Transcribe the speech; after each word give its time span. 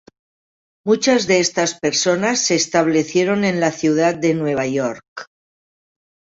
Muchas 0.83 1.27
de 1.27 1.39
estas 1.39 1.79
personas 1.79 2.41
se 2.43 2.55
establecieron 2.55 3.43
en 3.43 3.59
la 3.59 3.71
ciudad 3.71 4.15
de 4.15 4.33
Nueva 4.33 4.65
York. 4.65 5.03